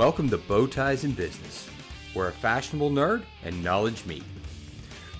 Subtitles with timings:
[0.00, 1.68] Welcome to Bow Ties in Business,
[2.14, 4.24] where a fashionable nerd and knowledge meet.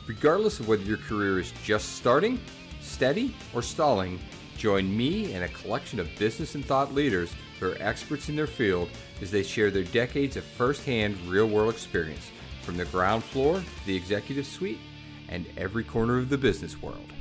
[0.07, 2.41] Regardless of whether your career is just starting,
[2.81, 4.19] steady, or stalling,
[4.57, 8.47] join me and a collection of business and thought leaders who are experts in their
[8.47, 8.89] field
[9.21, 12.31] as they share their decades of firsthand real world experience
[12.63, 14.81] from the ground floor to the executive suite
[15.29, 17.13] and every corner of the business world.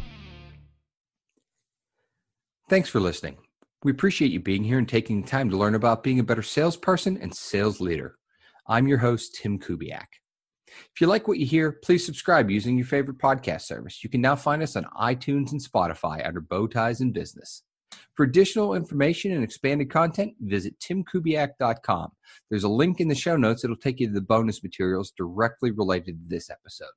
[2.69, 3.35] Thanks for listening.
[3.81, 6.41] We appreciate you being here and taking the time to learn about being a better
[6.41, 8.17] salesperson and sales leader.
[8.67, 10.07] I'm your host, Tim Kubiak.
[10.67, 14.03] If you like what you hear, please subscribe using your favorite podcast service.
[14.03, 17.63] You can now find us on iTunes and Spotify under Bow Ties in Business.
[18.15, 22.11] For additional information and expanded content, visit timkubiak.com.
[22.49, 25.71] There's a link in the show notes that'll take you to the bonus materials directly
[25.71, 26.87] related to this episode.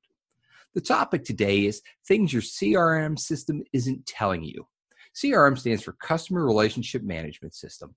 [0.73, 4.67] The topic today is things your CRM system isn't telling you.
[5.15, 7.95] CRM stands for Customer Relationship Management System,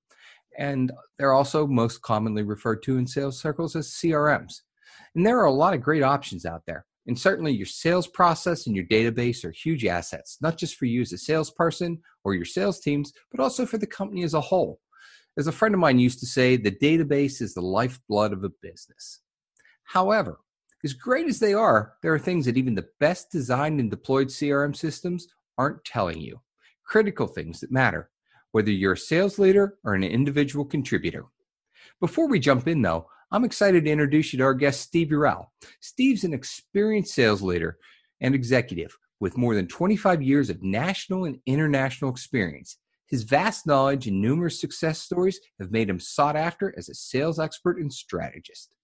[0.59, 4.63] and they're also most commonly referred to in sales circles as CRMs.
[5.15, 6.87] And there are a lot of great options out there.
[7.07, 11.03] And certainly your sales process and your database are huge assets, not just for you
[11.03, 14.81] as a salesperson or your sales teams, but also for the company as a whole.
[15.39, 18.51] As a friend of mine used to say, the database is the lifeblood of a
[18.61, 19.21] business.
[19.85, 20.41] However,
[20.85, 24.29] as great as they are, there are things that even the best designed and deployed
[24.29, 26.41] CRM systems aren't telling you
[26.87, 28.11] critical things that matter,
[28.53, 31.25] whether you're a sales leader or an individual contributor.
[32.01, 35.47] Before we jump in, though, I'm excited to introduce you to our guest, Steve Urel.
[35.81, 37.79] Steve's an experienced sales leader
[38.21, 42.79] and executive with more than 25 years of national and international experience.
[43.09, 47.39] His vast knowledge and numerous success stories have made him sought after as a sales
[47.39, 48.75] expert and strategist.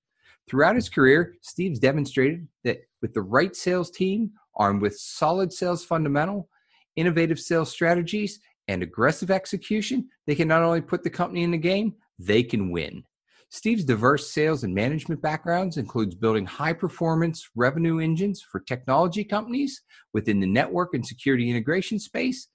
[0.48, 5.84] Throughout his career, Steve's demonstrated that with the right sales team, armed with solid sales
[5.84, 6.48] fundamental,
[6.96, 11.58] innovative sales strategies, and aggressive execution, they can not only put the company in the
[11.58, 13.02] game, they can win.
[13.50, 19.82] Steve's diverse sales and management backgrounds includes building high performance revenue engines for technology companies
[20.14, 22.48] within the network and security integration space,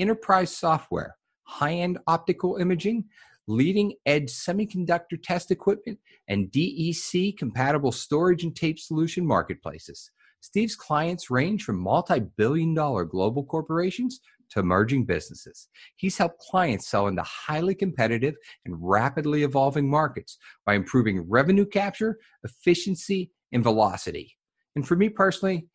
[0.00, 3.04] enterprise software, high-end optical imaging,
[3.46, 10.10] leading edge semiconductor test equipment, and DEC compatible storage and tape solution marketplaces.
[10.40, 14.20] Steve's clients range from multi billion dollar global corporations
[14.50, 15.68] to emerging businesses.
[15.96, 18.34] He's helped clients sell into highly competitive
[18.64, 24.36] and rapidly evolving markets by improving revenue capture, efficiency, and velocity.
[24.76, 25.66] And for me personally,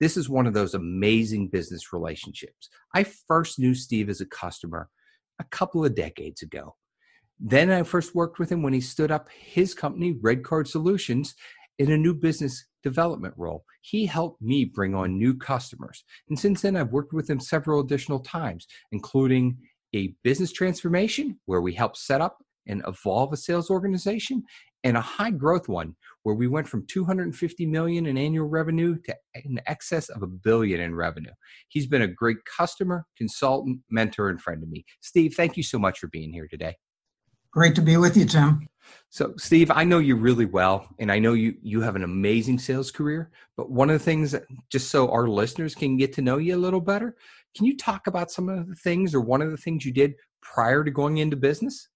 [0.00, 2.68] this is one of those amazing business relationships.
[2.94, 4.88] I first knew Steve as a customer
[5.40, 6.76] a couple of decades ago.
[7.40, 11.34] Then I first worked with him when he stood up his company, Red Card Solutions,
[11.78, 13.64] in a new business development role.
[13.80, 16.04] He helped me bring on new customers.
[16.28, 19.58] And since then, I've worked with him several additional times, including
[19.94, 24.42] a business transformation where we help set up and evolve a sales organization
[24.84, 29.16] and a high growth one where we went from 250 million in annual revenue to
[29.44, 31.32] in excess of a billion in revenue.
[31.68, 34.84] He's been a great customer, consultant, mentor, and friend to me.
[35.00, 36.76] Steve, thank you so much for being here today.
[37.54, 38.66] Great to be with you, Tim.
[39.10, 42.58] So, Steve, I know you really well, and I know you you have an amazing
[42.58, 43.30] sales career.
[43.56, 44.42] But one of the things, that,
[44.72, 47.14] just so our listeners can get to know you a little better,
[47.56, 50.14] can you talk about some of the things or one of the things you did
[50.42, 51.90] prior to going into business?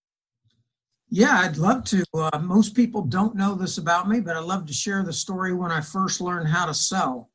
[1.10, 2.04] Yeah, I'd love to.
[2.14, 5.54] Uh, most people don't know this about me, but I love to share the story
[5.54, 7.30] when I first learned how to sell.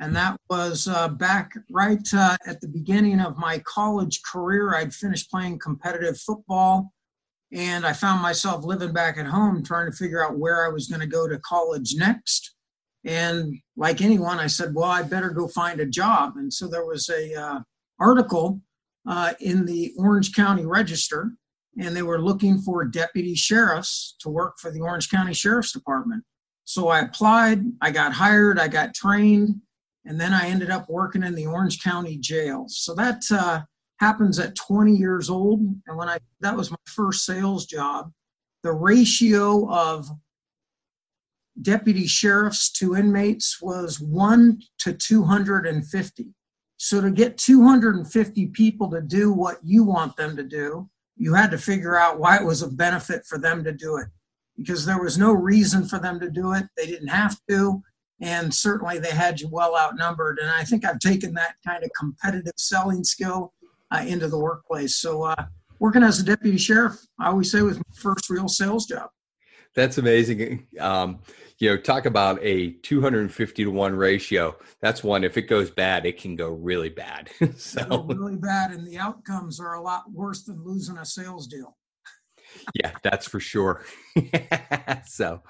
[0.00, 4.74] And that was uh, back right uh, at the beginning of my college career.
[4.74, 6.92] I'd finished playing competitive football
[7.52, 10.88] and I found myself living back at home trying to figure out where I was
[10.88, 12.54] going to go to college next.
[13.04, 16.34] And like anyone, I said, well, I better go find a job.
[16.36, 17.60] And so there was a uh,
[17.98, 18.60] article
[19.08, 21.32] uh, in the Orange County Register,
[21.80, 26.24] and they were looking for deputy sheriffs to work for the Orange County Sheriff's Department.
[26.64, 29.62] So I applied, I got hired, I got trained,
[30.04, 32.66] and then I ended up working in the Orange County Jail.
[32.68, 33.62] So that uh,
[33.98, 35.60] happens at 20 years old.
[35.86, 38.12] And when I, that was my first sales job,
[38.62, 40.08] the ratio of
[41.60, 46.34] deputy sheriffs to inmates was one to 250.
[46.76, 51.50] So to get 250 people to do what you want them to do, you had
[51.50, 54.06] to figure out why it was a benefit for them to do it
[54.56, 56.64] because there was no reason for them to do it.
[56.76, 57.82] They didn't have to.
[58.20, 60.38] And certainly they had you well outnumbered.
[60.38, 63.52] And I think I've taken that kind of competitive selling skill
[64.06, 64.98] into the workplace.
[64.98, 65.44] So uh,
[65.78, 69.10] working as a deputy sheriff, I always say was my first real sales job.
[69.74, 70.66] That's amazing.
[70.80, 71.20] Um,
[71.58, 74.56] you know, talk about a 250 to one ratio.
[74.80, 75.24] That's one.
[75.24, 77.30] If it goes bad, it can go really bad.
[77.56, 81.76] so really bad, and the outcomes are a lot worse than losing a sales deal.
[82.74, 83.84] yeah, that's for sure.
[85.06, 85.42] so,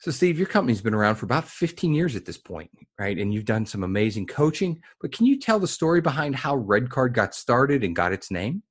[0.00, 3.18] so Steve, your company's been around for about 15 years at this point, right?
[3.18, 4.80] And you've done some amazing coaching.
[4.98, 8.30] But can you tell the story behind how Red Card got started and got its
[8.30, 8.62] name?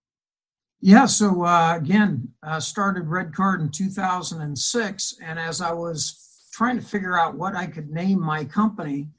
[0.81, 6.79] Yeah, so uh, again, uh, started Red Card in 2006, and as I was trying
[6.79, 9.09] to figure out what I could name my company,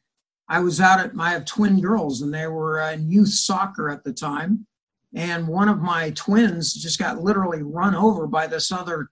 [0.48, 4.12] I was out at my twin girls, and they were in youth soccer at the
[4.12, 4.66] time,
[5.14, 9.10] and one of my twins just got literally run over by this other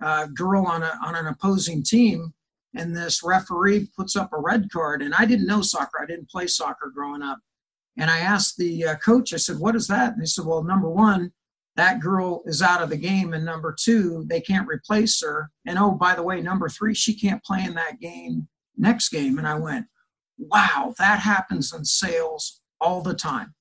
[0.00, 2.32] uh, girl on a on an opposing team,
[2.74, 6.30] and this referee puts up a red card, and I didn't know soccer, I didn't
[6.30, 7.38] play soccer growing up,
[7.96, 10.62] and I asked the uh, coach, I said, "What is that?" And he said, "Well,
[10.62, 11.32] number one."
[11.76, 13.32] that girl is out of the game.
[13.32, 15.50] And number two, they can't replace her.
[15.66, 19.38] And oh, by the way, number three, she can't play in that game next game.
[19.38, 19.86] And I went,
[20.38, 23.54] wow, that happens in sales all the time.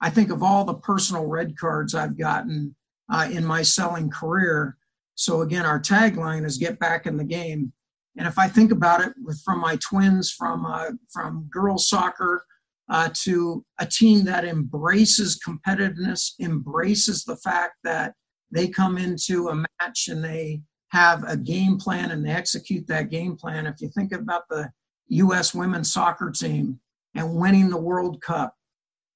[0.00, 2.74] I think of all the personal red cards I've gotten
[3.08, 4.76] uh, in my selling career.
[5.22, 7.72] So again, our tagline is "Get back in the game."
[8.18, 12.44] And if I think about it, with from my twins, from uh, from girls soccer
[12.88, 18.14] uh, to a team that embraces competitiveness, embraces the fact that
[18.50, 23.10] they come into a match and they have a game plan and they execute that
[23.10, 23.68] game plan.
[23.68, 24.72] If you think about the
[25.08, 25.54] U.S.
[25.54, 26.80] women's soccer team
[27.14, 28.56] and winning the World Cup,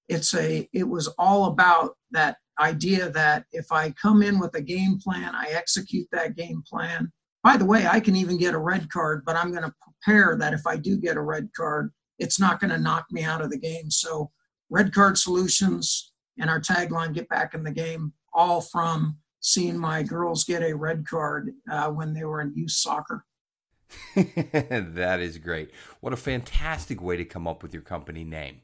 [0.09, 4.63] it's a it was all about that idea that if I come in with a
[4.63, 7.13] game plan, I execute that game plan.
[7.43, 10.37] By the way, I can even get a red card, but I'm going to prepare
[10.37, 13.43] that if I do get a red card, it's not going to knock me out
[13.43, 13.91] of the game.
[13.91, 14.31] So,
[14.69, 20.03] Red Card Solutions and our tagline, Get Back in the Game, all from seeing my
[20.03, 23.25] girls get a red card uh, when they were in youth soccer.
[24.17, 25.71] that is great.
[26.01, 28.63] What a fantastic way to come up with your company name.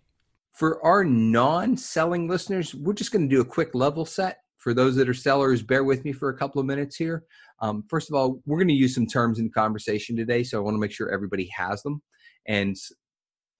[0.52, 4.38] For our non selling listeners, we're just going to do a quick level set.
[4.58, 7.24] For those that are sellers, bear with me for a couple of minutes here.
[7.60, 10.60] Um, first of all, we're going to use some terms in conversation today, so I
[10.60, 12.00] want to make sure everybody has them.
[12.46, 12.76] And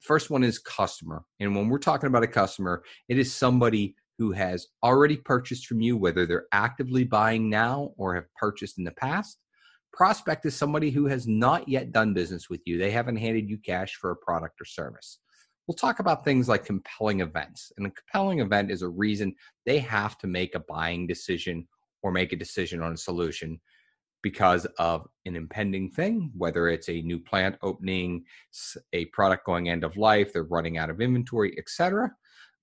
[0.03, 1.25] First one is customer.
[1.39, 5.81] And when we're talking about a customer, it is somebody who has already purchased from
[5.81, 9.39] you, whether they're actively buying now or have purchased in the past.
[9.93, 12.79] Prospect is somebody who has not yet done business with you.
[12.79, 15.19] They haven't handed you cash for a product or service.
[15.67, 17.73] We'll talk about things like compelling events.
[17.77, 21.69] And a compelling event is a reason they have to make a buying decision
[22.03, 23.61] or make a decision on a solution
[24.23, 28.25] because of an impending thing, whether it's a new plant opening,
[28.93, 32.11] a product going end of life, they're running out of inventory, etc.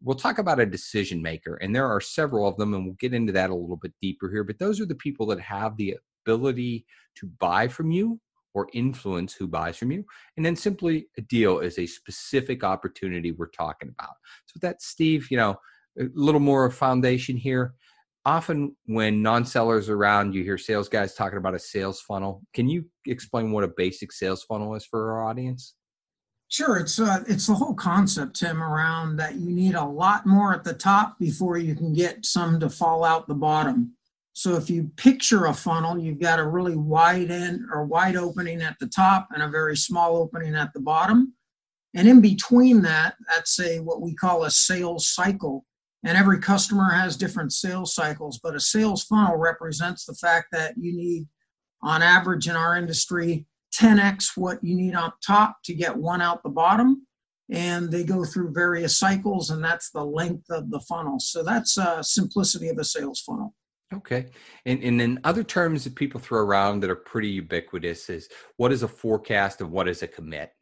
[0.02, 3.14] We'll talk about a decision maker, and there are several of them, and we'll get
[3.14, 4.46] into that a little bit deeper here.
[4.46, 6.86] But those are the people that have the ability
[7.16, 8.20] to buy from you
[8.54, 10.04] or influence who buys from you.
[10.38, 14.16] And then simply a deal is a specific opportunity we're talking about.
[14.46, 15.56] So, with that, Steve, you know,
[16.00, 17.74] a little more foundation here
[18.26, 22.86] often when non-sellers around you hear sales guys talking about a sales funnel can you
[23.06, 25.76] explain what a basic sales funnel is for our audience
[26.50, 30.54] sure it's uh, it's the whole concept tim around that you need a lot more
[30.54, 33.94] at the top before you can get some to fall out the bottom
[34.34, 38.62] so if you picture a funnel you've got a really wide end or wide opening
[38.62, 41.34] at the top and a very small opening at the bottom.
[41.96, 45.66] And in between that that's a what we call a sales cycle.
[46.04, 50.76] And every customer has different sales cycles but a sales funnel represents the fact that
[50.78, 51.28] you need
[51.82, 56.44] on average in our industry 10x what you need on top to get one out
[56.44, 57.06] the bottom.
[57.52, 61.20] And they go through various cycles and that's the length of the funnel.
[61.20, 63.56] So that's uh, simplicity of a sales funnel
[63.94, 64.28] okay
[64.66, 68.72] and, and then other terms that people throw around that are pretty ubiquitous is what
[68.72, 70.54] is a forecast and what is a commit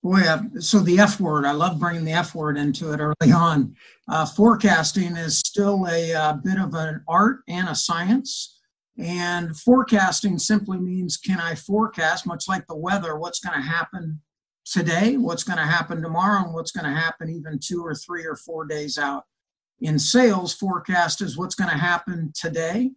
[0.00, 0.22] Boy,
[0.60, 3.74] so the F word, I love bringing the F word into it early on.
[4.08, 8.60] Uh, forecasting is still a, a uh, bit of an art and a science.
[8.96, 14.20] And forecasting simply means can I forecast, much like the weather, what's going to happen
[14.64, 18.24] today, what's going to happen tomorrow, and what's going to happen even two or three
[18.24, 19.24] or four days out.
[19.80, 22.92] In sales, forecast is what's going to happen today.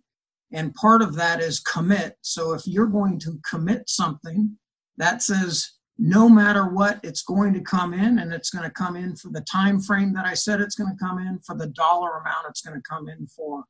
[0.51, 2.17] And part of that is commit.
[2.21, 4.57] So if you're going to commit something,
[4.97, 8.95] that says no matter what it's going to come in and it's going to come
[8.95, 11.67] in for the time frame that i said it's going to come in for the
[11.67, 13.63] dollar amount it's going to come in for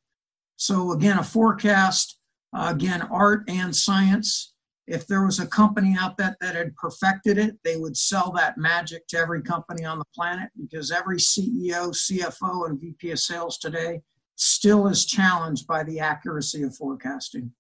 [0.56, 2.18] so again a forecast
[2.56, 4.51] uh, again art and science
[4.88, 8.58] if there was a company out there that had perfected it they would sell that
[8.58, 13.58] magic to every company on the planet because every ceo cfo and vp of sales
[13.58, 14.02] today
[14.42, 17.52] still is challenged by the accuracy of forecasting.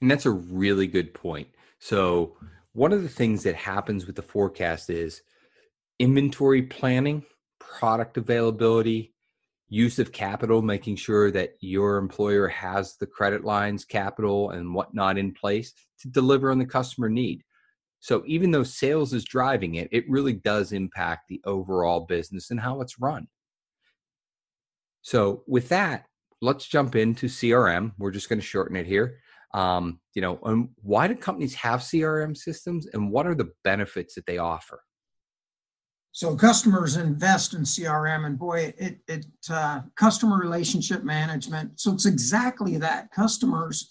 [0.00, 1.48] And that's a really good point.
[1.80, 2.36] So
[2.72, 5.22] one of the things that happens with the forecast is
[5.98, 7.24] inventory planning,
[7.58, 9.12] product availability,
[9.68, 15.18] use of capital, making sure that your employer has the credit lines, capital, and whatnot
[15.18, 17.42] in place to deliver on the customer need.
[18.00, 22.60] So even though sales is driving it, it really does impact the overall business and
[22.60, 23.26] how it's run.
[25.02, 26.04] So with that,
[26.40, 27.92] let's jump into CRM.
[27.98, 29.18] We're just going to shorten it here.
[29.54, 34.14] Um, you know, um, why do companies have CRM systems, and what are the benefits
[34.14, 34.82] that they offer?
[36.12, 41.80] So customers invest in CRM, and boy, it it uh, customer relationship management.
[41.80, 43.10] So it's exactly that.
[43.10, 43.88] Customers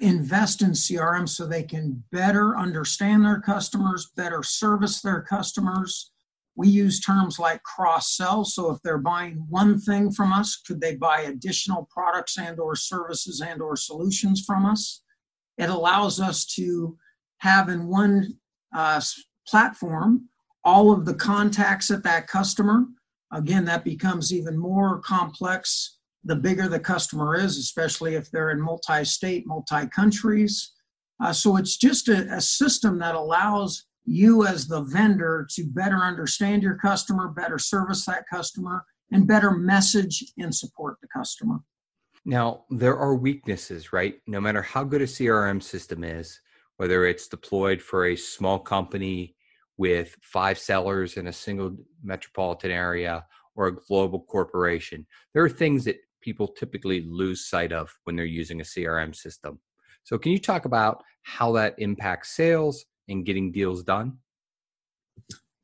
[0.00, 6.10] invest in CRM so they can better understand their customers, better service their customers.
[6.56, 8.44] We use terms like cross sell.
[8.44, 12.74] So if they're buying one thing from us, could they buy additional products and or
[12.74, 15.02] services and or solutions from us?
[15.58, 16.96] It allows us to
[17.38, 18.38] have in one
[18.74, 19.00] uh,
[19.46, 20.28] platform
[20.64, 22.86] all of the contacts at that customer.
[23.32, 25.95] Again, that becomes even more complex
[26.26, 30.72] the bigger the customer is, especially if they're in multi state, multi countries.
[31.22, 35.96] Uh, so it's just a, a system that allows you as the vendor to better
[35.96, 41.60] understand your customer, better service that customer, and better message and support the customer.
[42.24, 44.16] Now, there are weaknesses, right?
[44.26, 46.40] No matter how good a CRM system is,
[46.76, 49.36] whether it's deployed for a small company
[49.78, 55.06] with five sellers in a single metropolitan area or a global corporation.
[55.34, 59.58] There are things that people typically lose sight of when they're using a CRM system.
[60.04, 64.18] So, can you talk about how that impacts sales and getting deals done?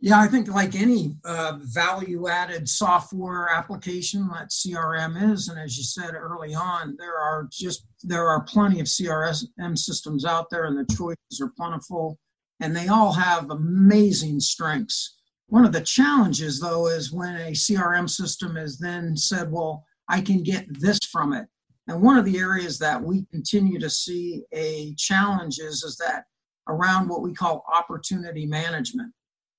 [0.01, 5.77] Yeah, I think like any uh, value added software application that CRM is, and as
[5.77, 10.65] you said early on, there are just there are plenty of CRM systems out there,
[10.65, 12.19] and the choices are plentiful
[12.63, 15.19] and they all have amazing strengths.
[15.49, 20.21] One of the challenges, though, is when a CRM system is then said, well, I
[20.21, 21.47] can get this from it.
[21.89, 26.25] And one of the areas that we continue to see a challenge is, is that
[26.69, 29.13] around what we call opportunity management.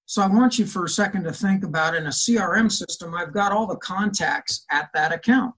[0.06, 3.34] So I want you for a second to think about in a CRM system, I've
[3.34, 5.54] got all the contacts at that account.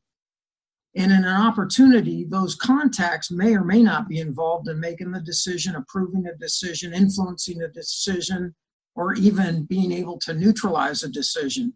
[0.95, 5.19] And in an opportunity, those contacts may or may not be involved in making the
[5.19, 8.55] decision, approving a decision, influencing a decision,
[8.95, 11.75] or even being able to neutralize a decision.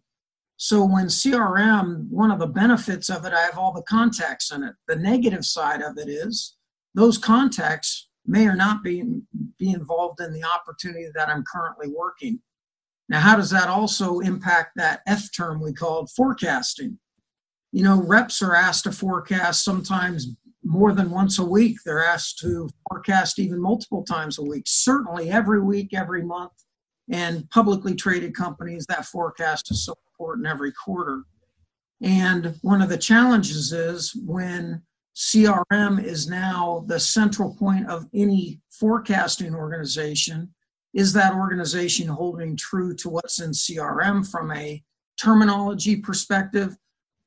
[0.62, 4.62] So when CRM, one of the benefits of it, I have all the contacts in
[4.62, 4.74] it.
[4.88, 6.56] The negative side of it is
[6.94, 9.02] those contacts may or not be,
[9.58, 12.40] be involved in the opportunity that I'm currently working.
[13.08, 16.98] Now, how does that also impact that F term we called forecasting?
[17.72, 21.78] you know, reps are asked to forecast sometimes more than once a week.
[21.84, 26.52] They're asked to forecast even multiple times a week, certainly every week, every month.
[27.10, 31.24] And publicly traded companies, that forecast is so important every quarter.
[32.02, 34.82] And one of the challenges is when
[35.16, 40.54] CRM is now the central point of any forecasting organization,
[40.94, 44.82] is that organization holding true to what's in CRM from a
[45.20, 46.76] terminology perspective?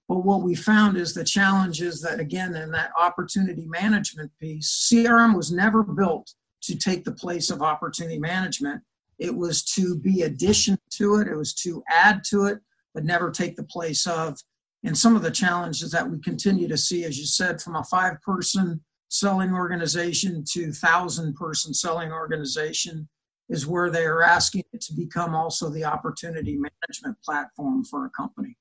[0.09, 4.89] But what we found is the challenge is that, again, in that opportunity management piece,
[4.91, 8.81] CRM was never built to take the place of opportunity management.
[9.20, 12.60] It was to be addition to it, it was to add to it,
[12.93, 14.39] but never take the place of.
[14.86, 17.84] And some of the challenges that we continue to see, as you said, from a
[17.86, 23.08] five person selling organization to thousand person selling organization
[23.50, 28.10] is where they are asking it to become also the opportunity management platform for a
[28.10, 28.58] company.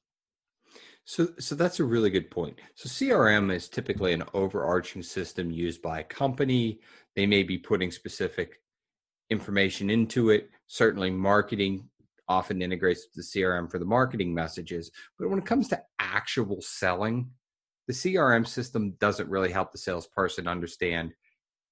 [1.04, 2.58] So, so that's a really good point.
[2.76, 6.80] So, CRM is typically an overarching system used by a company.
[7.16, 8.61] They may be putting specific
[9.32, 10.50] information into it.
[10.68, 11.88] Certainly, marketing
[12.28, 14.90] often integrates the CRM for the marketing messages.
[15.18, 17.30] But when it comes to actual selling,
[17.88, 21.12] the CRM system doesn't really help the salesperson understand.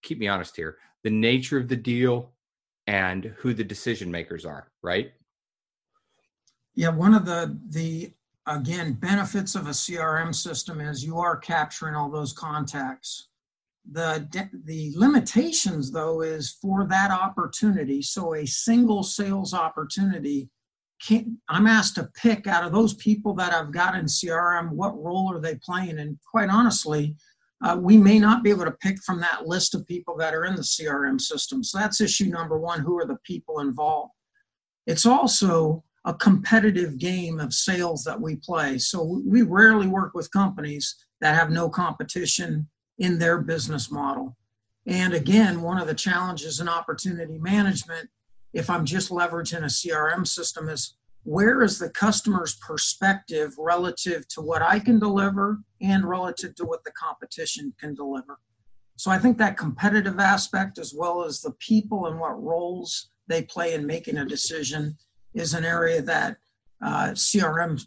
[0.03, 2.33] Keep me honest here: the nature of the deal
[2.87, 4.73] and who the decision makers are.
[4.83, 5.13] Right?
[6.75, 8.13] Yeah, one of the the
[8.47, 13.29] again, benefits of a CRM system is you are capturing all those contacts.
[13.91, 14.29] The,
[14.65, 18.03] the limitations, though, is for that opportunity.
[18.03, 20.51] So a single sales opportunity,
[21.03, 25.03] can, I'm asked to pick out of those people that I've got in CRM, what
[25.03, 25.99] role are they playing?
[25.99, 27.17] And quite honestly,
[27.63, 30.45] uh, we may not be able to pick from that list of people that are
[30.45, 31.63] in the CRM system.
[31.63, 32.81] So that's issue number one.
[32.81, 34.13] Who are the people involved?
[34.87, 38.79] It's also a competitive game of sales that we play.
[38.79, 42.67] So we rarely work with companies that have no competition
[43.01, 44.37] in their business model.
[44.87, 48.09] And again, one of the challenges in opportunity management,
[48.53, 54.41] if I'm just leveraging a CRM system, is where is the customer's perspective relative to
[54.41, 58.39] what I can deliver and relative to what the competition can deliver.
[58.97, 63.43] So I think that competitive aspect, as well as the people and what roles they
[63.43, 64.97] play in making a decision,
[65.35, 66.37] is an area that
[66.83, 67.83] uh, CRM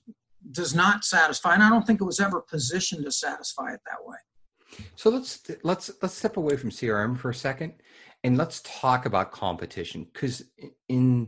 [0.52, 4.06] does not satisfy, and I don't think it was ever positioned to satisfy it that
[4.06, 4.18] way.
[4.96, 7.74] So let's let's let's step away from CRM for a second,
[8.24, 10.44] and let's talk about competition because
[10.90, 11.28] in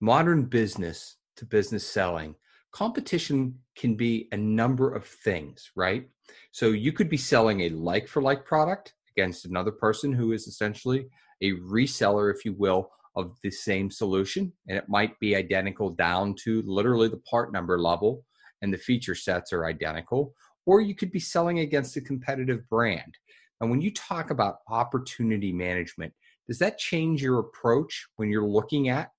[0.00, 2.34] modern business to business selling,
[2.72, 6.08] competition can be a number of things, right?
[6.52, 10.46] So you could be selling a like for like product against another person who is
[10.46, 11.06] essentially
[11.40, 14.52] a reseller, if you will, of the same solution.
[14.68, 18.24] And it might be identical down to literally the part number level
[18.62, 20.34] and the feature sets are identical.
[20.66, 23.14] Or you could be selling against a competitive brand.
[23.60, 26.12] And when you talk about opportunity management,
[26.46, 29.10] does that change your approach when you're looking at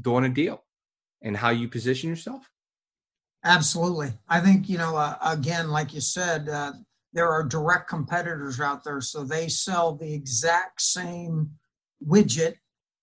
[0.00, 0.64] doing a deal
[1.22, 2.48] and how you position yourself?
[3.44, 4.12] Absolutely.
[4.28, 6.72] I think, you know, uh, again, like you said, uh,
[7.12, 9.00] there are direct competitors out there.
[9.00, 11.50] So they sell the exact same
[12.04, 12.56] widget.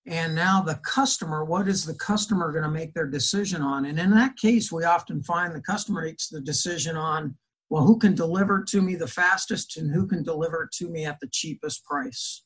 [0.08, 3.86] And now the customer, what is the customer going to make their decision on?
[3.86, 7.36] And in that case, we often find the customer makes the decision on,
[7.70, 11.20] well, who can deliver to me the fastest and who can deliver to me at
[11.20, 12.44] the cheapest price.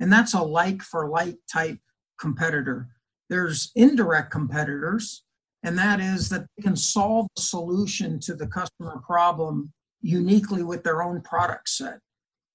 [0.00, 1.78] And that's a like for like type
[2.20, 2.88] competitor.
[3.30, 5.24] There's indirect competitors,
[5.62, 9.72] and that is that they can solve the solution to the customer problem
[10.02, 12.00] uniquely with their own product set.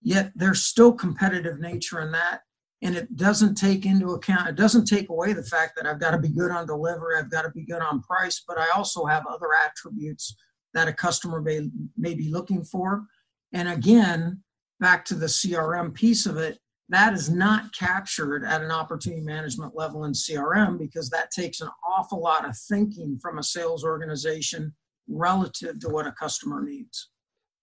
[0.02, 2.42] Yet there's still competitive nature in that.
[2.82, 6.12] And it doesn't take into account, it doesn't take away the fact that I've got
[6.12, 9.06] to be good on delivery, I've got to be good on price, but I also
[9.06, 10.36] have other attributes
[10.74, 13.06] that a customer may, may be looking for.
[13.52, 14.44] And again,
[14.80, 19.76] back to the CRM piece of it, that is not captured at an opportunity management
[19.76, 24.74] level in CRM because that takes an awful lot of thinking from a sales organization
[25.10, 27.10] relative to what a customer needs.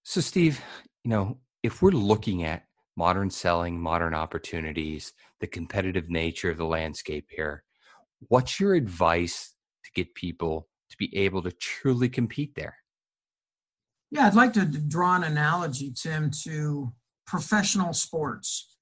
[0.03, 0.61] So, Steve,
[1.05, 2.65] you know, if we're looking at
[2.97, 7.65] modern selling, modern opportunities, the competitive nature of the landscape here,
[8.29, 9.55] what's your advice
[9.85, 12.77] to get people to be able to truly compete there?
[14.11, 16.93] Yeah, I'd like to draw an analogy, Tim, to
[17.27, 18.77] professional sports.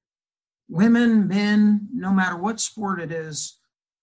[0.68, 3.58] Women, men, no matter what sport it is,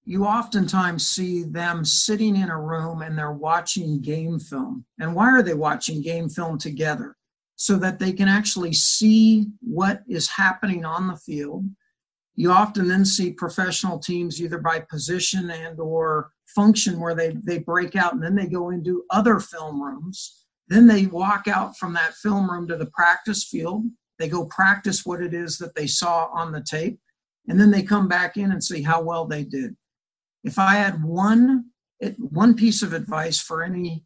[0.06, 4.86] you oftentimes see them sitting in a room and they're watching game film.
[5.00, 7.16] And why are they watching game film together?
[7.62, 11.66] So that they can actually see what is happening on the field.
[12.36, 17.60] You often then see professional teams either by position and or function where they, they
[17.60, 20.46] break out and then they go into other film rooms.
[20.70, 23.84] Then they walk out from that film room to the practice field.
[24.20, 27.00] They go practice what it is that they saw on the tape.
[27.50, 29.76] And then they come back in and see how well they did
[30.44, 31.66] if I had one
[32.18, 34.06] one piece of advice for any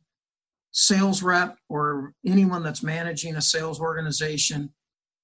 [0.74, 4.74] sales rep or anyone that's managing a sales organization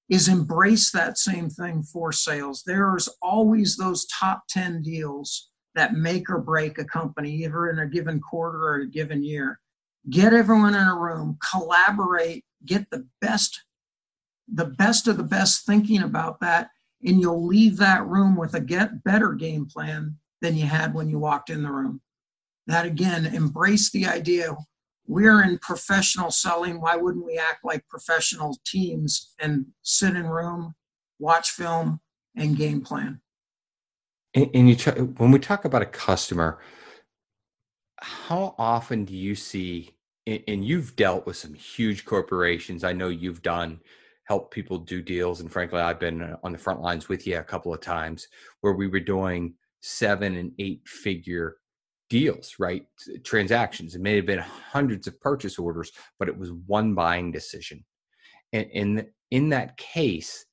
[0.08, 2.64] is embrace that same thing for sales.
[2.66, 7.88] There's always those top 10 deals that make or break a company, either in a
[7.88, 9.60] given quarter or a given year.
[10.10, 13.64] Get everyone in a room, collaborate, get the best,
[14.48, 16.70] the best of the best thinking about that,
[17.04, 21.10] and you'll leave that room with a get better game plan than you had when
[21.10, 22.02] you walked in the room.
[22.68, 24.56] That again, embrace the idea
[25.10, 26.80] we're in professional selling.
[26.80, 30.76] Why wouldn't we act like professional teams and sit in room,
[31.18, 32.00] watch film,
[32.38, 33.20] and game plan?
[34.36, 34.76] And, and you
[35.18, 36.60] when we talk about a customer,
[38.00, 39.96] how often do you see?
[40.28, 42.84] And you've dealt with some huge corporations.
[42.84, 43.80] I know you've done
[44.26, 47.44] help people do deals, and frankly, I've been on the front lines with you a
[47.44, 48.28] couple of times
[48.62, 51.58] where we were doing seven and eight figure
[52.10, 52.86] deals, right?
[53.24, 53.96] Transactions.
[53.96, 57.86] It may have been hundreds of purchase orders, but it was one buying decision.
[58.54, 60.46] And in in that case,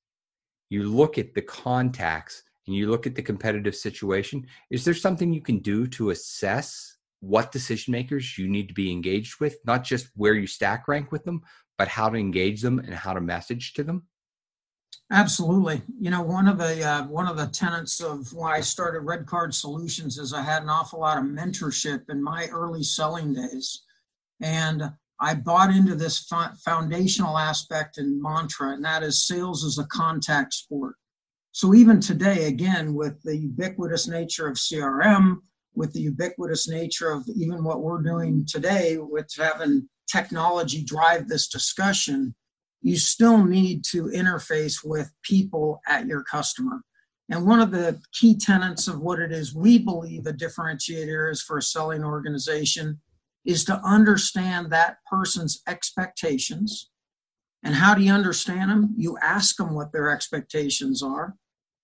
[0.68, 4.46] you look at the contacts and you look at the competitive situation.
[4.70, 8.92] Is there something you can do to assess what decision makers you need to be
[8.92, 11.42] engaged with, not just where you stack rank with them,
[11.78, 14.06] but how to engage them and how to message to them?
[15.12, 15.82] Absolutely.
[16.00, 19.24] You know, one of the uh, one of the tenets of why I started Red
[19.24, 23.84] Card Solutions is I had an awful lot of mentorship in my early selling days,
[24.40, 24.90] and
[25.20, 26.28] I bought into this
[26.64, 30.96] foundational aspect and mantra, and that is sales is a contact sport.
[31.52, 35.36] So even today, again, with the ubiquitous nature of CRM,
[35.74, 41.46] with the ubiquitous nature of even what we're doing today, with having technology drive this
[41.46, 42.34] discussion
[42.86, 46.82] you still need to interface with people at your customer.
[47.28, 51.42] And one of the key tenets of what it is we believe a differentiator is
[51.42, 53.00] for a selling organization
[53.44, 56.88] is to understand that person's expectations.
[57.64, 58.94] And how do you understand them?
[58.96, 61.34] You ask them what their expectations are.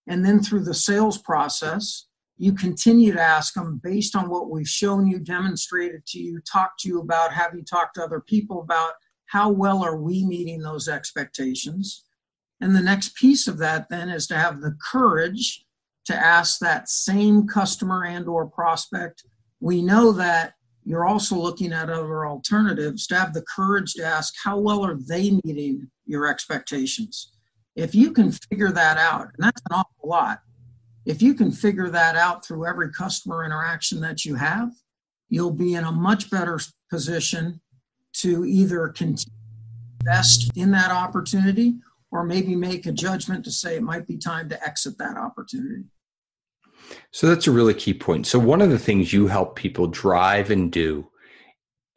[0.06, 4.68] And then through the sales process, you continue to ask them based on what we've
[4.68, 8.60] shown you, demonstrated to you, talked to you about, have you talked to other people
[8.60, 8.92] about
[9.32, 12.04] how well are we meeting those expectations?
[12.60, 15.64] And the next piece of that then is to have the courage
[16.04, 19.24] to ask that same customer and or prospect.
[19.58, 20.52] We know that
[20.84, 24.96] you're also looking at other alternatives to have the courage to ask how well are
[24.96, 27.32] they meeting your expectations
[27.74, 30.40] if you can figure that out and that's an awful lot
[31.06, 34.70] if you can figure that out through every customer interaction that you have
[35.28, 36.58] you'll be in a much better
[36.90, 37.60] position
[38.14, 41.74] to either invest in that opportunity
[42.10, 45.84] or maybe make a judgment to say it might be time to exit that opportunity
[47.10, 48.26] so that's a really key point.
[48.26, 51.08] So one of the things you help people drive and do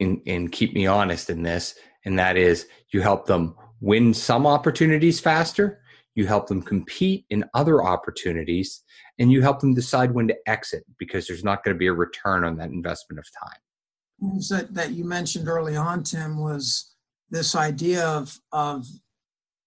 [0.00, 1.74] and, and keep me honest in this,
[2.04, 5.80] and that is you help them win some opportunities faster,
[6.14, 8.82] you help them compete in other opportunities,
[9.18, 11.92] and you help them decide when to exit because there's not going to be a
[11.92, 13.60] return on that investment of time.
[14.20, 16.94] That, that you mentioned early on, Tim, was
[17.30, 18.86] this idea of, of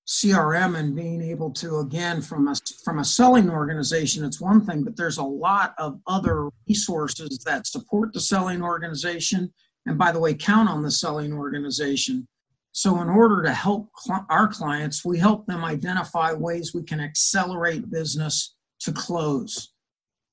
[0.09, 4.83] CRM and being able to again from a from a selling organization it's one thing
[4.83, 9.53] but there's a lot of other resources that support the selling organization.
[9.85, 12.27] And by the way count on the selling organization.
[12.71, 16.99] So in order to help cl- our clients we help them identify ways we can
[16.99, 19.73] accelerate business to close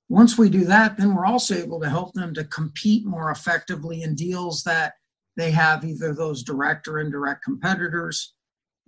[0.08, 4.02] once we do that then we're also able to help them to compete more effectively
[4.02, 4.94] in deals that
[5.36, 8.34] they have either those direct or indirect competitors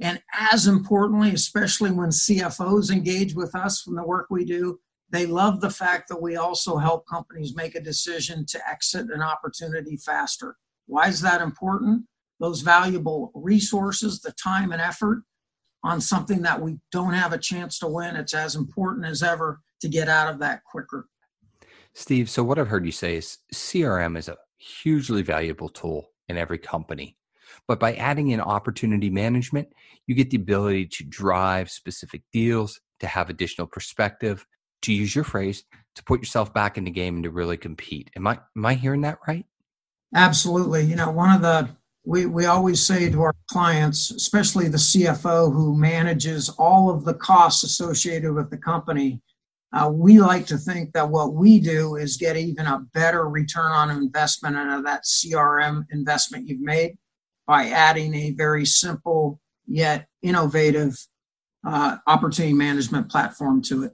[0.00, 4.78] and as importantly, especially when CFOs engage with us from the work we do,
[5.10, 9.22] they love the fact that we also help companies make a decision to exit an
[9.22, 10.56] opportunity faster.
[10.86, 12.04] Why is that important?
[12.38, 15.22] Those valuable resources, the time and effort
[15.82, 19.60] on something that we don't have a chance to win, it's as important as ever
[19.80, 21.06] to get out of that quicker.
[21.94, 26.36] Steve, so what I've heard you say is CRM is a hugely valuable tool in
[26.36, 27.16] every company.
[27.66, 29.68] But by adding in opportunity management,
[30.06, 34.46] you get the ability to drive specific deals, to have additional perspective,
[34.82, 35.64] to use your phrase,
[35.94, 38.10] to put yourself back in the game and to really compete.
[38.16, 39.44] Am I am I hearing that right?
[40.14, 40.84] Absolutely.
[40.84, 41.68] You know, one of the
[42.04, 47.12] we, we always say to our clients, especially the CFO who manages all of the
[47.12, 49.20] costs associated with the company,
[49.72, 53.70] uh, we like to think that what we do is get even a better return
[53.70, 56.96] on investment out of that CRM investment you've made
[57.46, 60.96] by adding a very simple yet innovative
[61.66, 63.92] uh, opportunity management platform to it.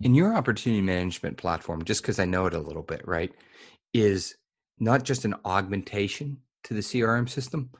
[0.00, 3.32] In your opportunity management platform, just because I know it a little bit, right,
[3.94, 4.34] is
[4.78, 7.70] not just an augmentation to the CRM system,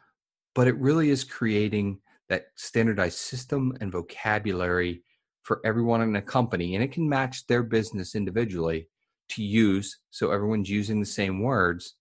[0.55, 5.03] but it really is creating that standardized system and vocabulary
[5.47, 6.75] for everyone in a company.
[6.75, 8.89] And it can match their business individually
[9.31, 11.95] to use so everyone's using the same words.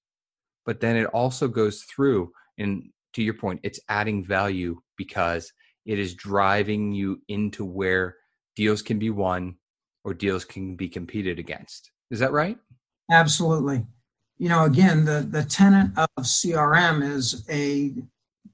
[0.65, 5.51] But then it also goes through and to your point it's adding value because
[5.85, 8.15] it is driving you into where
[8.55, 9.55] deals can be won
[10.03, 12.57] or deals can be competed against is that right
[13.11, 13.85] absolutely
[14.37, 17.93] you know again the the tenet of crm is a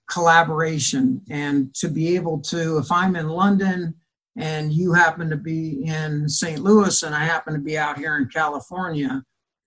[0.10, 3.94] collaboration and to be able to if i'm in london
[4.38, 8.18] and you happen to be in st louis and i happen to be out here
[8.18, 9.22] in california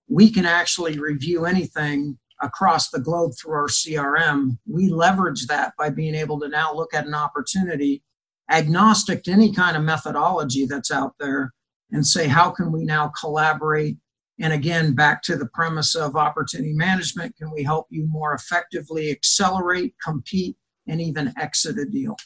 [0.07, 4.57] we can actually review anything across the globe through our CRM.
[4.67, 8.03] We leverage that by being able to now look at an opportunity
[8.51, 11.53] agnostic to any kind of methodology that's out there
[11.91, 13.97] and say, how can we now collaborate?
[14.39, 19.09] And again, back to the premise of opportunity management, can we help you more effectively
[19.09, 22.17] accelerate, compete, and even exit a deal?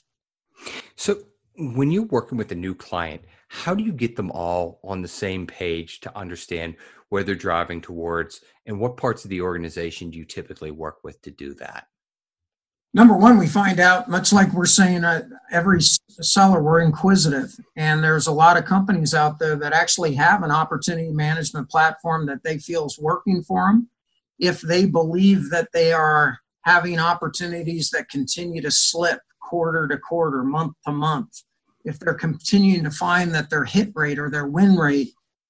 [0.95, 1.21] So,
[1.59, 5.07] when you're working with a new client, how do you get them all on the
[5.07, 6.75] same page to understand
[7.09, 8.41] where they're driving towards?
[8.65, 11.87] And what parts of the organization do you typically work with to do that?
[12.93, 17.55] Number one we find out much like we're saying uh, every seller we're inquisitive.
[17.75, 22.25] And there's a lot of companies out there that actually have an opportunity management platform
[22.27, 23.89] that they feel is working for them
[24.39, 30.43] if they believe that they are having opportunities that continue to slip quarter to quarter
[30.43, 31.43] month to month
[31.89, 35.09] if they're continuing to find that their hit rate or their win rate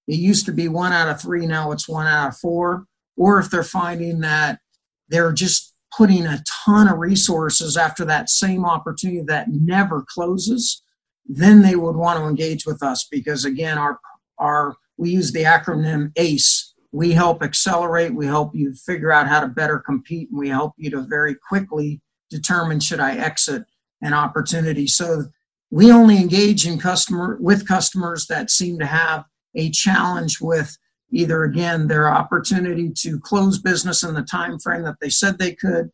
[0.09, 2.85] it used to be one out of three, now it's one out of four.
[3.15, 4.59] Or if they're finding that
[5.07, 10.81] they're just putting a ton of resources after that same opportunity that never closes,
[11.27, 13.99] then they would want to engage with us because again, our
[14.39, 16.73] our we use the acronym ACE.
[16.91, 20.73] We help accelerate, we help you figure out how to better compete, and we help
[20.77, 23.63] you to very quickly determine should I exit
[24.01, 24.87] an opportunity.
[24.87, 25.25] So
[25.71, 30.77] we only engage in customer with customers that seem to have a challenge with
[31.11, 35.53] either again their opportunity to close business in the time frame that they said they
[35.53, 35.89] could.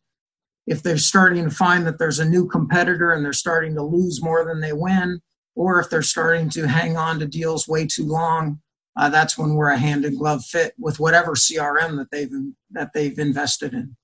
[0.66, 4.22] If they're starting to find that there's a new competitor and they're starting to lose
[4.22, 5.20] more than they win
[5.54, 8.60] or if they're starting to hang on to deals way too long
[8.96, 12.32] uh, that's when we're a hand in glove fit with whatever crm that they've
[12.70, 13.96] that they've invested in.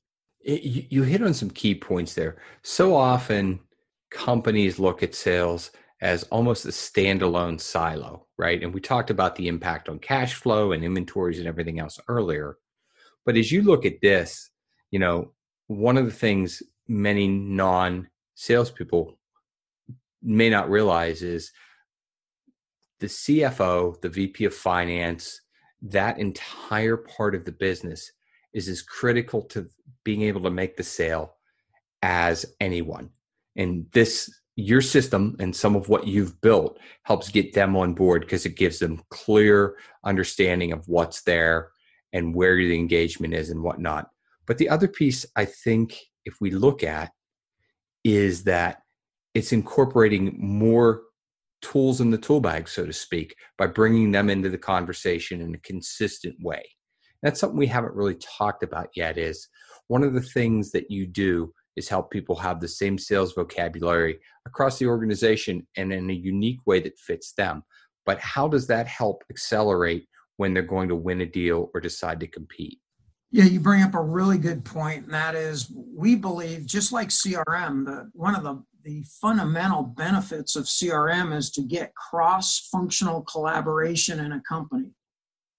[0.44, 2.36] You hit on some key points there.
[2.62, 3.60] So often
[4.12, 5.70] companies look at sales
[6.00, 8.62] as almost a standalone silo, right?
[8.62, 12.56] And we talked about the impact on cash flow and inventories and everything else earlier.
[13.24, 14.50] But as you look at this,
[14.90, 15.32] you know,
[15.68, 19.18] one of the things many non salespeople
[20.22, 21.52] may not realize is
[22.98, 25.40] the CFO, the VP of finance,
[25.82, 28.10] that entire part of the business
[28.52, 29.68] is as critical to
[30.04, 31.34] being able to make the sale
[32.02, 33.10] as anyone.
[33.56, 38.22] And this your system and some of what you've built helps get them on board
[38.22, 41.70] because it gives them clear understanding of what's there
[42.12, 44.08] and where the engagement is and whatnot.
[44.46, 47.12] But the other piece I think if we look at
[48.04, 48.82] is that
[49.34, 51.02] it's incorporating more
[51.62, 55.54] tools in the tool bag, so to speak, by bringing them into the conversation in
[55.54, 56.62] a consistent way.
[57.22, 59.48] That's something we haven't really talked about yet is
[59.86, 64.18] one of the things that you do is help people have the same sales vocabulary
[64.46, 67.62] across the organization and in a unique way that fits them.
[68.04, 72.20] But how does that help accelerate when they're going to win a deal or decide
[72.20, 72.78] to compete?
[73.30, 77.08] Yeah, you bring up a really good point, and that is we believe, just like
[77.08, 83.22] CRM, that one of the, the fundamental benefits of CRM is to get cross functional
[83.22, 84.90] collaboration in a company.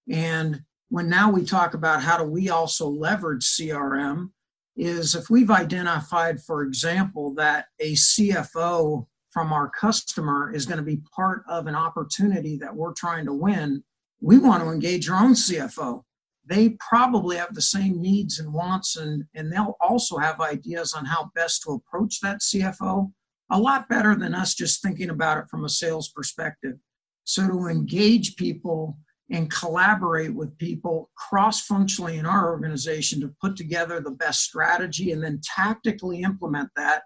[0.08, 4.30] And when now we talk about how do we also leverage CRM,
[4.76, 10.84] is if we've identified, for example, that a CFO from our customer is going to
[10.84, 13.84] be part of an opportunity that we're trying to win,
[14.22, 16.04] we want to engage our own CFO.
[16.46, 21.06] They probably have the same needs and wants, and, and they'll also have ideas on
[21.06, 23.12] how best to approach that CFO
[23.50, 26.76] a lot better than us just thinking about it from a sales perspective.
[27.24, 28.98] So, to engage people
[29.30, 35.12] and collaborate with people cross functionally in our organization to put together the best strategy
[35.12, 37.04] and then tactically implement that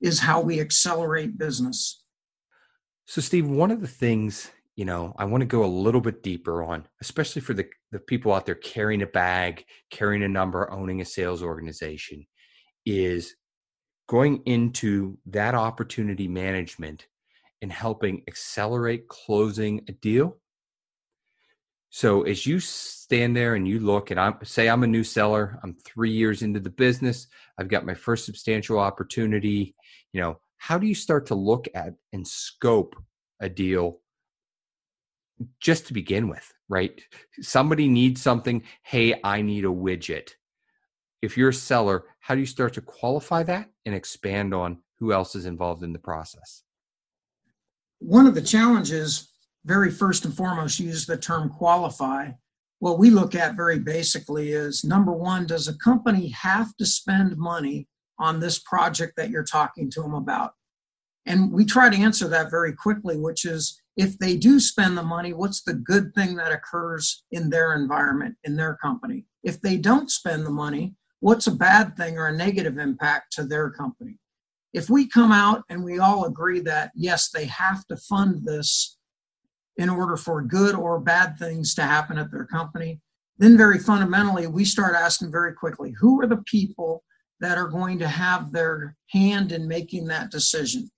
[0.00, 2.04] is how we accelerate business.
[3.06, 6.22] So, Steve, one of the things you know I want to go a little bit
[6.22, 10.70] deeper on, especially for the, the people out there carrying a bag, carrying a number,
[10.70, 12.26] owning a sales organization,
[12.86, 13.34] is
[14.08, 17.06] going into that opportunity management
[17.62, 20.38] and helping accelerate closing a deal
[21.90, 25.58] so as you stand there and you look, and I say I'm a new seller,
[25.62, 27.26] I'm three years into the business,
[27.58, 29.74] I've got my first substantial opportunity.
[30.12, 32.94] You know, how do you start to look at and scope
[33.40, 33.98] a deal
[35.58, 37.00] just to begin with, right?
[37.40, 38.62] Somebody needs something.
[38.82, 40.30] Hey, I need a widget.
[41.22, 45.12] If you're a seller, how do you start to qualify that and expand on who
[45.12, 46.62] else is involved in the process?
[47.98, 49.29] One of the challenges
[49.64, 52.30] very first and foremost use the term qualify.
[52.78, 57.36] What we look at very basically is number one, does a company have to spend
[57.36, 60.52] money on this project that you're talking to them about?
[61.26, 65.02] And we try to answer that very quickly, which is if they do spend the
[65.02, 69.26] money, what's the good thing that occurs in their environment, in their company?
[69.42, 73.44] If they don't spend the money, what's a bad thing or a negative impact to
[73.44, 74.18] their company?
[74.72, 78.96] If we come out and we all agree that, yes, they have to fund this
[79.80, 83.00] in order for good or bad things to happen at their company.
[83.38, 87.02] Then, very fundamentally, we start asking very quickly who are the people
[87.40, 90.90] that are going to have their hand in making that decision?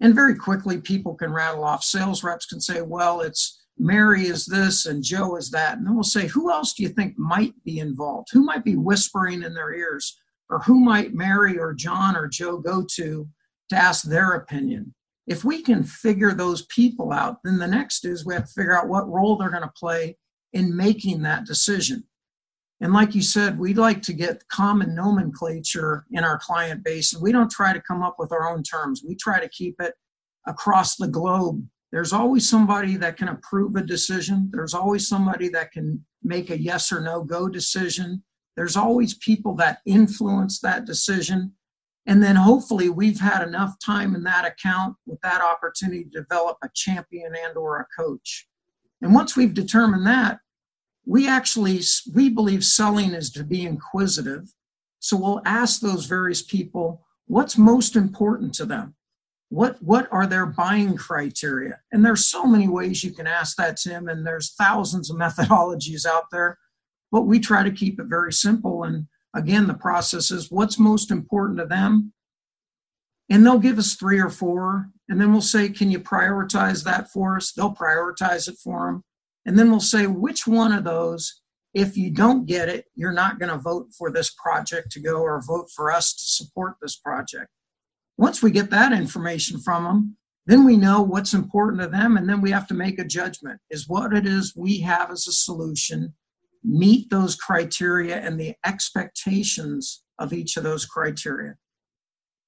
[0.00, 1.82] And very quickly, people can rattle off.
[1.82, 5.78] Sales reps can say, well, it's Mary is this and Joe is that.
[5.78, 8.28] And then we'll say, who else do you think might be involved?
[8.32, 10.20] Who might be whispering in their ears?
[10.50, 13.26] Or who might Mary or John or Joe go to
[13.70, 14.94] to ask their opinion?
[15.28, 18.76] If we can figure those people out, then the next is we have to figure
[18.76, 20.16] out what role they're going to play
[20.52, 22.04] in making that decision.
[22.80, 27.22] And like you said, we like to get common nomenclature in our client base, and
[27.22, 29.02] we don't try to come up with our own terms.
[29.06, 29.94] We try to keep it
[30.46, 31.66] across the globe.
[31.92, 36.60] There's always somebody that can approve a decision, there's always somebody that can make a
[36.60, 38.22] yes or no go decision.
[38.56, 41.52] There's always people that influence that decision.
[42.08, 46.56] And then hopefully we've had enough time in that account with that opportunity to develop
[46.64, 48.48] a champion and or a coach.
[49.02, 50.40] And once we've determined that,
[51.04, 51.82] we actually
[52.14, 54.48] we believe selling is to be inquisitive.
[55.00, 58.94] So we'll ask those various people what's most important to them.
[59.50, 61.78] What what are their buying criteria?
[61.92, 66.06] And there's so many ways you can ask that, Tim, and there's thousands of methodologies
[66.06, 66.58] out there.
[67.12, 69.06] But we try to keep it very simple and
[69.38, 72.12] again, the process is what's most important to them.
[73.30, 74.90] And they'll give us three or four.
[75.08, 77.52] And then we'll say, can you prioritize that for us?
[77.52, 79.04] They'll prioritize it for them.
[79.46, 81.40] And then we'll say, which one of those,
[81.72, 85.20] if you don't get it, you're not going to vote for this project to go
[85.20, 87.48] or vote for us to support this project.
[88.16, 92.16] Once we get that information from them, then we know what's important to them.
[92.16, 95.28] And then we have to make a judgment is what it is we have as
[95.28, 96.14] a solution
[96.68, 101.54] meet those criteria and the expectations of each of those criteria.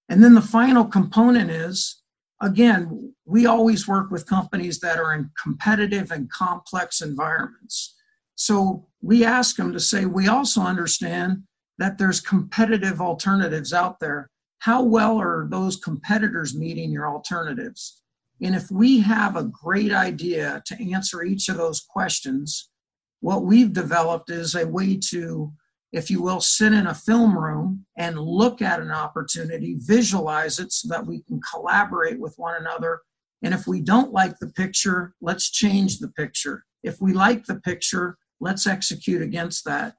[0.09, 2.01] And then the final component is
[2.41, 7.97] again, we always work with companies that are in competitive and complex environments.
[8.35, 11.43] So we ask them to say, we also understand
[11.79, 14.31] that there's competitive alternatives out there.
[14.61, 18.03] How well are those competitors meeting your alternatives?
[18.43, 22.71] And if we have a great idea to answer each of those questions,
[23.21, 25.53] what we've developed is a way to,
[25.93, 30.73] if you will, sit in a film room and look at an opportunity, visualize it
[30.73, 33.01] so that we can collaborate with one another.
[33.43, 36.65] And if we don't like the picture, let's change the picture.
[36.83, 39.95] If we like the picture, let's execute against that.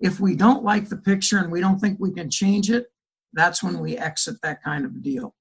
[0.00, 2.86] If we don't like the picture and we don't think we can change it,
[3.32, 5.34] that's when we exit that kind of deal.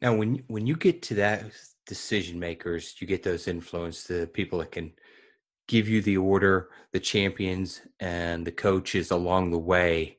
[0.00, 1.44] Now, when when you get to that
[1.90, 4.92] decision makers, you get those influence, the people that can
[5.66, 10.16] give you the order, the champions, and the coaches along the way.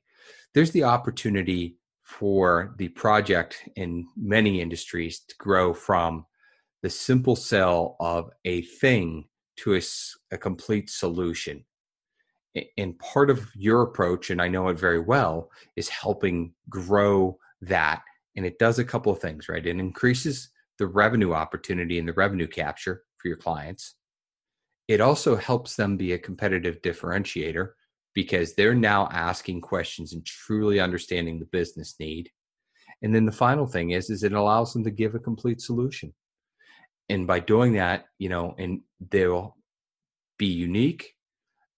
[0.53, 6.25] There's the opportunity for the project in many industries to grow from
[6.83, 9.29] the simple sell of a thing
[9.59, 9.81] to a,
[10.31, 11.63] a complete solution.
[12.77, 18.01] And part of your approach, and I know it very well, is helping grow that.
[18.35, 19.65] And it does a couple of things, right?
[19.65, 20.49] It increases
[20.81, 23.93] the revenue opportunity and the revenue capture for your clients.
[24.87, 27.69] It also helps them be a competitive differentiator
[28.15, 32.31] because they're now asking questions and truly understanding the business need.
[33.03, 36.15] And then the final thing is, is it allows them to give a complete solution.
[37.09, 39.55] And by doing that, you know, and they'll
[40.39, 41.13] be unique,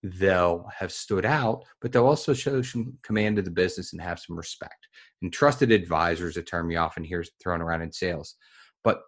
[0.02, 4.22] they'll have stood out, but they'll also show some command of the business and have
[4.22, 4.88] some respect.
[5.22, 8.36] And trusted advisor is a term you often hear thrown around in sales.
[8.84, 9.04] But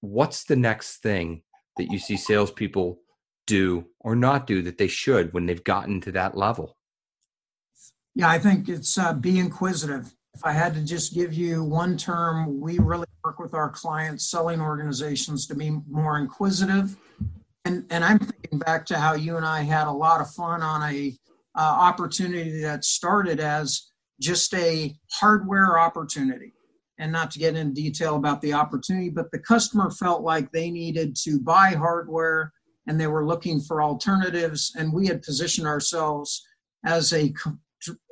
[0.00, 1.42] what's the next thing
[1.76, 2.98] that you see salespeople
[3.46, 6.76] do or not do that they should when they've gotten to that level?
[8.14, 10.14] Yeah, I think it's uh, be inquisitive.
[10.34, 14.30] If I had to just give you one term, we really work with our clients,
[14.30, 16.96] selling organizations, to be more inquisitive.
[17.64, 20.62] And, and I'm thinking back to how you and I had a lot of fun
[20.62, 21.16] on a
[21.54, 26.52] uh, opportunity that started as just a hardware opportunity
[26.98, 30.70] and not to get into detail about the opportunity, but the customer felt like they
[30.70, 32.52] needed to buy hardware
[32.86, 34.72] and they were looking for alternatives.
[34.76, 36.46] And we had positioned ourselves
[36.84, 37.32] as a,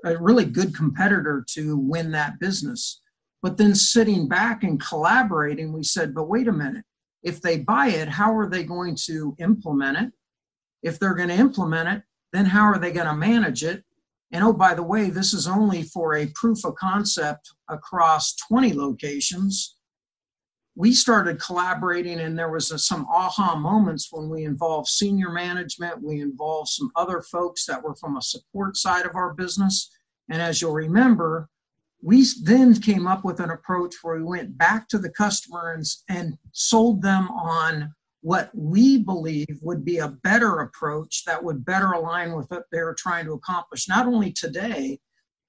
[0.04, 3.00] a really good competitor to win that business.
[3.42, 6.84] But then sitting back and collaborating, we said, but wait a minute.
[7.22, 10.12] If they buy it, how are they going to implement it?
[10.82, 13.84] If they're going to implement it, then how are they going to manage it?
[14.32, 18.74] And oh, by the way, this is only for a proof of concept across 20
[18.74, 19.76] locations.
[20.76, 26.02] We started collaborating, and there was a, some aha moments when we involved senior management.
[26.02, 29.90] We involved some other folks that were from a support side of our business.
[30.30, 31.48] And as you'll remember,
[32.02, 35.84] we then came up with an approach where we went back to the customer and,
[36.08, 41.92] and sold them on what we believe would be a better approach that would better
[41.92, 44.98] align with what they're trying to accomplish, not only today,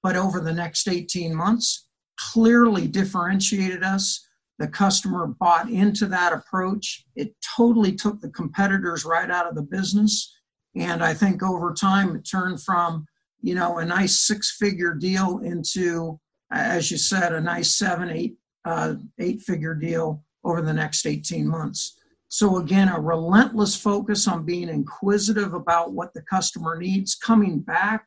[0.02, 4.26] but over the next 18 months, clearly differentiated us.
[4.58, 7.04] The customer bought into that approach.
[7.14, 10.34] It totally took the competitors right out of the business.
[10.74, 13.06] And I think over time, it turned from,
[13.42, 16.18] you know, a nice six figure deal into,
[16.50, 21.46] as you said, a nice seven, eight, uh, eight figure deal over the next 18
[21.46, 21.98] months.
[22.32, 28.06] So, again, a relentless focus on being inquisitive about what the customer needs, coming back,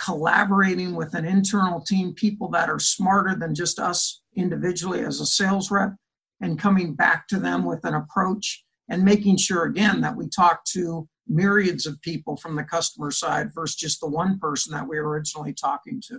[0.00, 5.24] collaborating with an internal team, people that are smarter than just us individually as a
[5.24, 5.94] sales rep,
[6.40, 10.64] and coming back to them with an approach and making sure, again, that we talk
[10.72, 14.98] to myriads of people from the customer side versus just the one person that we
[14.98, 16.18] were originally talking to.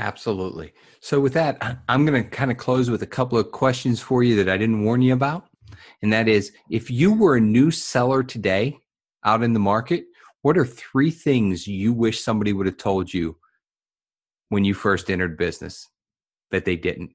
[0.00, 0.72] Absolutely.
[1.00, 4.22] So, with that, I'm going to kind of close with a couple of questions for
[4.22, 5.44] you that I didn't warn you about.
[6.00, 8.78] And that is if you were a new seller today
[9.24, 10.06] out in the market,
[10.40, 13.36] what are three things you wish somebody would have told you
[14.48, 15.86] when you first entered business
[16.50, 17.14] that they didn't?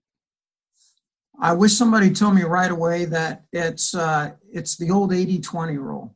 [1.42, 6.16] I wish somebody told me right away that it's uh, it's the old 80-20 rule.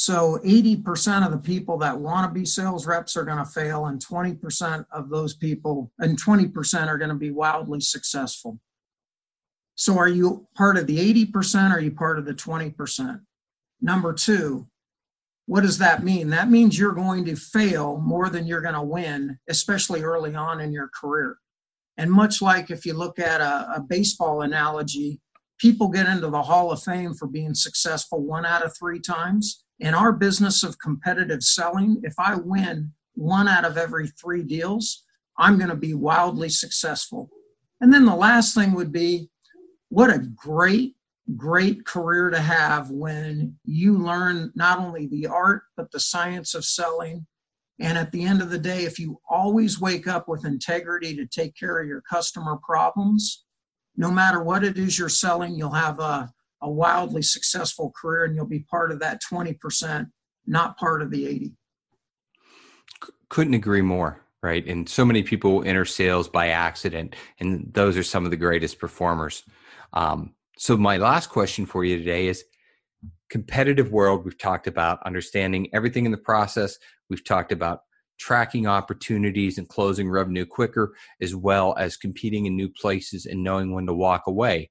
[0.00, 3.86] So 80% of the people that want to be sales reps are going to fail,
[3.86, 8.60] and 20% of those people and 20% are going to be wildly successful.
[9.74, 11.72] So are you part of the 80%?
[11.72, 13.20] Or are you part of the 20%?
[13.80, 14.68] Number two,
[15.46, 16.30] what does that mean?
[16.30, 20.60] That means you're going to fail more than you're going to win, especially early on
[20.60, 21.38] in your career.
[21.96, 25.20] And much like if you look at a, a baseball analogy,
[25.58, 29.64] people get into the Hall of Fame for being successful one out of three times
[29.80, 35.04] in our business of competitive selling, if I win one out of every three deals,
[35.38, 37.30] I'm going to be wildly successful.
[37.80, 39.28] And then the last thing would be
[39.88, 40.96] what a great,
[41.36, 46.64] great career to have when you learn not only the art, but the science of
[46.64, 47.26] selling.
[47.80, 51.26] And at the end of the day, if you always wake up with integrity to
[51.26, 53.44] take care of your customer problems,
[53.96, 58.34] no matter what it is you're selling, you'll have a, a wildly successful career and
[58.34, 60.06] you'll be part of that 20%,
[60.46, 61.52] not part of the 80.
[63.28, 64.66] Couldn't agree more, right?
[64.66, 68.78] And so many people enter sales by accident, and those are some of the greatest
[68.78, 69.44] performers.
[69.92, 72.44] Um, so my last question for you today is
[73.30, 76.78] competitive world we've talked about understanding everything in the process
[77.10, 77.82] we've talked about
[78.18, 83.72] tracking opportunities and closing revenue quicker as well as competing in new places and knowing
[83.72, 84.68] when to walk away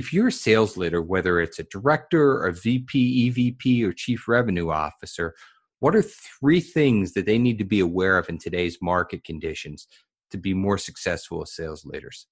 [0.00, 4.70] if you're a sales leader, whether it's a director or VP, EVP, or chief revenue
[4.70, 5.34] officer,
[5.80, 9.86] what are three things that they need to be aware of in today's market conditions
[10.30, 12.26] to be more successful as sales leaders?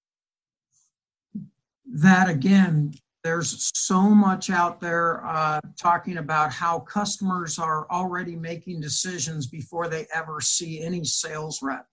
[1.85, 8.81] That again, there's so much out there uh, talking about how customers are already making
[8.81, 11.87] decisions before they ever see any sales rep.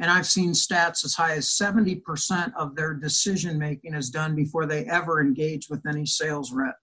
[0.00, 4.64] And I've seen stats as high as 70% of their decision making is done before
[4.64, 6.76] they ever engage with any sales rep.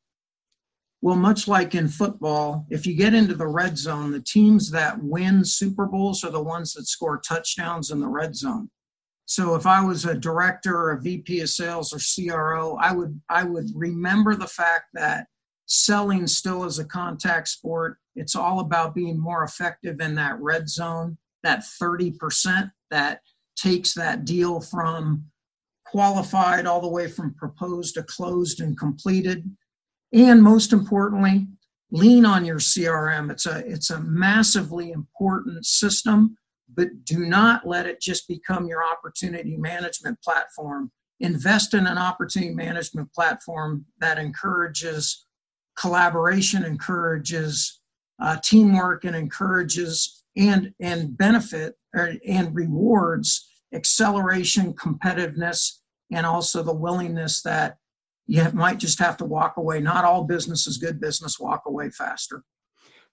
[1.02, 5.02] Well, much like in football, if you get into the red zone, the teams that
[5.02, 8.70] win Super Bowls are the ones that score touchdowns in the red zone.
[9.26, 13.20] So if I was a director or a VP of sales or CRO, I would
[13.30, 15.28] I would remember the fact that
[15.66, 17.98] selling still is a contact sport.
[18.16, 23.22] It's all about being more effective in that red zone, that 30% that
[23.56, 25.26] takes that deal from
[25.86, 29.50] qualified all the way from proposed to closed and completed.
[30.14, 31.48] And most importantly,
[31.92, 33.32] lean on your CRM.
[33.32, 36.36] It's a it's a massively important system,
[36.74, 40.92] but do not let it just become your opportunity management platform.
[41.20, 45.26] Invest in an opportunity management platform that encourages
[45.78, 47.80] collaboration, encourages
[48.22, 55.80] uh, teamwork, and encourages and and benefit and rewards acceleration, competitiveness,
[56.12, 57.78] and also the willingness that
[58.28, 59.80] you might just have to walk away.
[59.80, 61.40] Not all business is good business.
[61.40, 62.44] Walk away faster.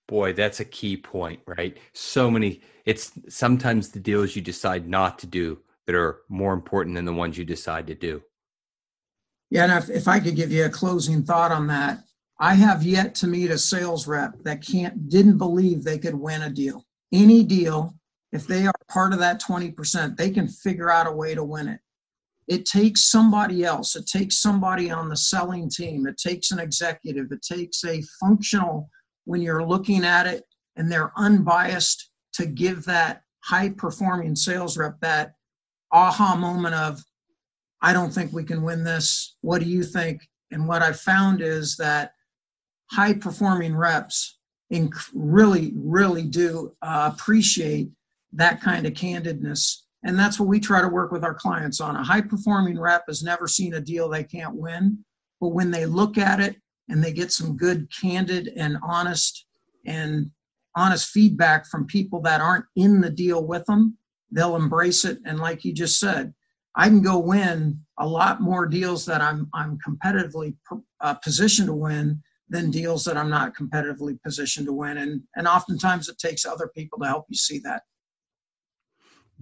[0.08, 1.76] Boy, that's a key point, right?
[1.94, 2.60] So many.
[2.84, 7.12] It's sometimes the deals you decide not to do that are more important than the
[7.12, 8.22] ones you decide to do.
[9.50, 12.00] Yeah, and if, if I could give you a closing thought on that,
[12.40, 16.42] I have yet to meet a sales rep that can't didn't believe they could win
[16.42, 17.94] a deal any deal,
[18.32, 21.68] if they are part of that 20%, they can figure out a way to win
[21.68, 21.80] it.
[22.48, 27.30] It takes somebody else, it takes somebody on the selling team, it takes an executive,
[27.30, 28.88] it takes a functional
[29.24, 30.44] when you're looking at it
[30.76, 35.34] and they're unbiased to give that high performing sales rep that
[35.92, 37.02] aha moment of,
[37.80, 39.36] I don't think we can win this.
[39.40, 40.22] What do you think?
[40.50, 42.12] And what I found is that
[42.90, 44.38] high performing reps
[45.12, 47.90] really, really do uh, appreciate
[48.32, 49.82] that kind of candidness.
[50.04, 51.96] And that's what we try to work with our clients on.
[51.96, 55.04] A high performing rep has never seen a deal they can't win.
[55.40, 56.56] But when they look at it
[56.88, 59.46] and they get some good, candid, and honest
[59.86, 60.30] and
[60.76, 63.96] honest feedback from people that aren't in the deal with them,
[64.30, 65.18] they'll embrace it.
[65.24, 66.32] And like you just said,
[66.74, 70.56] I can go win a lot more deals that I'm I'm competitively
[71.00, 74.98] uh, positioned to win than deals that I'm not competitively positioned to win.
[74.98, 77.82] And and oftentimes it takes other people to help you see that.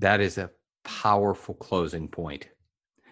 [0.00, 0.50] That is a
[0.82, 2.48] powerful closing point.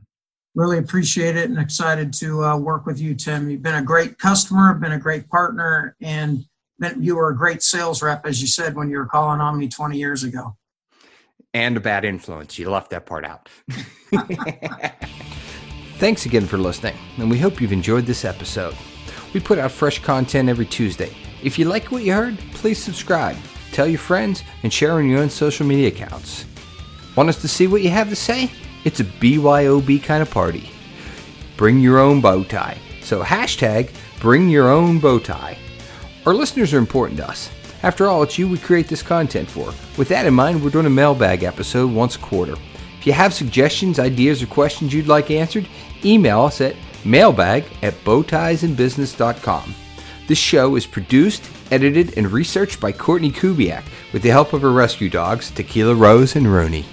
[0.58, 3.48] Really appreciate it and excited to uh, work with you, Tim.
[3.48, 6.44] You've been a great customer, been a great partner, and
[6.80, 9.60] been, you were a great sales rep, as you said, when you were calling on
[9.60, 10.58] me 20 years ago.
[11.54, 12.58] And a bad influence.
[12.58, 13.50] You left that part out.
[16.00, 18.76] Thanks again for listening, and we hope you've enjoyed this episode.
[19.36, 21.16] We put out fresh content every Tuesday.
[21.44, 23.38] If you like what you heard, please subscribe,
[23.74, 26.46] tell your friends, and share on your own social media accounts.
[27.16, 28.50] Want us to see what you have to say?
[28.88, 30.70] It's a BYOB kind of party.
[31.58, 32.78] Bring your own bow tie.
[33.02, 35.58] So hashtag bring your own bow tie.
[36.26, 37.52] Our listeners are important to us.
[37.84, 39.74] After all, it's you we create this content for.
[39.98, 42.56] With that in mind, we're doing a mailbag episode once a quarter.
[42.98, 45.68] If you have suggestions, ideas, or questions you'd like answered,
[46.06, 49.76] email us at mailbag at bowtiesandbusiness.com.
[50.30, 53.84] This show is produced, edited, and researched by Courtney Kubiak
[54.14, 56.86] with the help of her rescue dogs, Tequila Rose and Rooney.